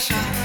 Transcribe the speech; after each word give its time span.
Russia. 0.00 0.39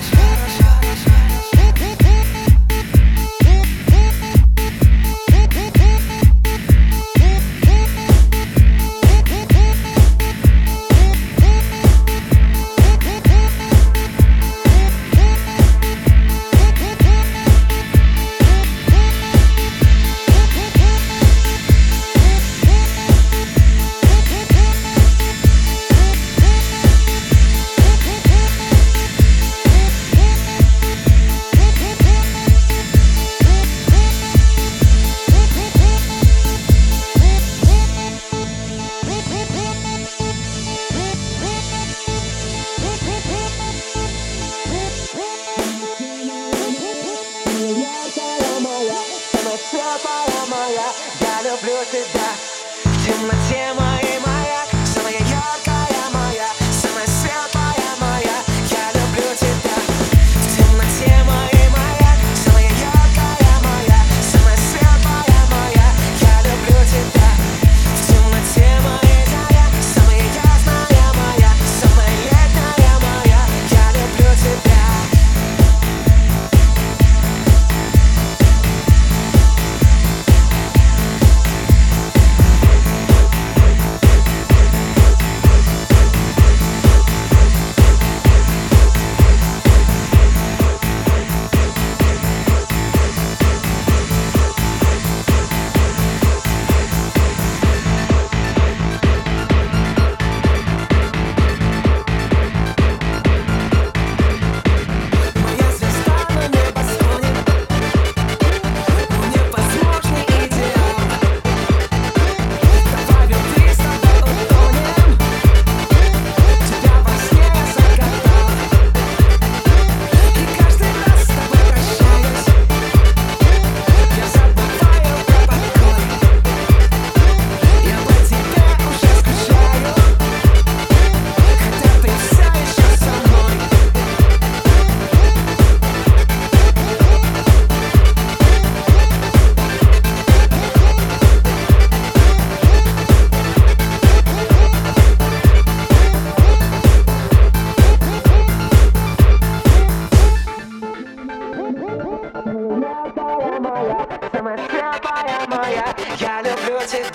этих 156.85 157.11